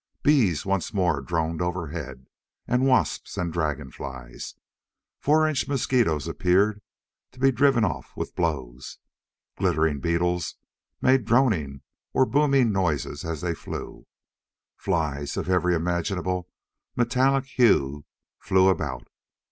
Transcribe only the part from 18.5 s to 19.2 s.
about.